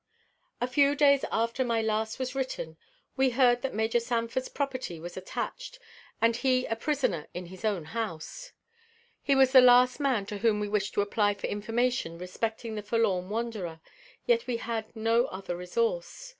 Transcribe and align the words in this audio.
A 0.59 0.65
few 0.67 0.95
days 0.95 1.23
after 1.31 1.63
my 1.63 1.79
last 1.79 2.17
was 2.17 2.33
written, 2.33 2.75
we 3.15 3.29
heard 3.29 3.61
that 3.61 3.75
Major 3.75 3.99
Sanford's 3.99 4.49
property 4.49 4.99
was 4.99 5.15
attached, 5.15 5.77
and 6.19 6.35
he 6.35 6.65
a 6.65 6.75
prisoner 6.75 7.27
in 7.35 7.45
his 7.53 7.63
own 7.63 7.85
house. 7.85 8.51
He 9.21 9.35
was 9.35 9.51
the 9.51 9.61
last 9.61 9.99
man 9.99 10.25
to 10.25 10.39
whom 10.39 10.59
we 10.59 10.67
wished 10.67 10.95
to 10.95 11.01
apply 11.01 11.35
for 11.35 11.45
information 11.45 12.17
respecting 12.17 12.73
the 12.73 12.81
forlorn 12.81 13.29
wanderer; 13.29 13.79
yet 14.25 14.47
we 14.47 14.57
had 14.57 14.95
no 14.95 15.25
other 15.25 15.55
resource. 15.55 16.29